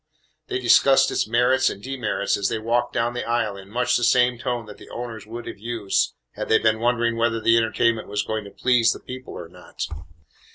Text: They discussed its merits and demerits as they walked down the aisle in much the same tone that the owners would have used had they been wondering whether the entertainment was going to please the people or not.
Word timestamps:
They 0.47 0.57
discussed 0.57 1.11
its 1.11 1.27
merits 1.27 1.69
and 1.69 1.79
demerits 1.79 2.35
as 2.35 2.49
they 2.49 2.57
walked 2.57 2.91
down 2.91 3.13
the 3.13 3.23
aisle 3.23 3.55
in 3.55 3.69
much 3.69 3.95
the 3.97 4.03
same 4.03 4.39
tone 4.39 4.65
that 4.65 4.79
the 4.79 4.89
owners 4.89 5.27
would 5.27 5.45
have 5.45 5.59
used 5.59 6.15
had 6.31 6.49
they 6.49 6.57
been 6.57 6.79
wondering 6.79 7.17
whether 7.17 7.39
the 7.39 7.55
entertainment 7.55 8.07
was 8.07 8.23
going 8.23 8.43
to 8.45 8.49
please 8.49 8.93
the 8.93 8.99
people 8.99 9.35
or 9.35 9.47
not. 9.47 9.85